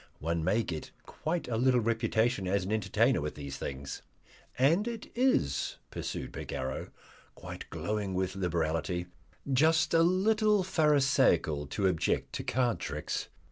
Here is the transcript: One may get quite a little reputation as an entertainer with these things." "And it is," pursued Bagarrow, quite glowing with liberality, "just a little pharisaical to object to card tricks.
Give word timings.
One 0.17 0.43
may 0.43 0.63
get 0.63 0.89
quite 1.05 1.47
a 1.47 1.57
little 1.57 1.79
reputation 1.79 2.47
as 2.47 2.65
an 2.65 2.71
entertainer 2.71 3.21
with 3.21 3.35
these 3.35 3.57
things." 3.59 4.01
"And 4.57 4.87
it 4.87 5.11
is," 5.13 5.77
pursued 5.91 6.31
Bagarrow, 6.31 6.89
quite 7.35 7.69
glowing 7.69 8.15
with 8.15 8.35
liberality, 8.35 9.05
"just 9.53 9.93
a 9.93 10.01
little 10.01 10.63
pharisaical 10.63 11.67
to 11.67 11.85
object 11.85 12.33
to 12.33 12.43
card 12.43 12.79
tricks. 12.79 13.27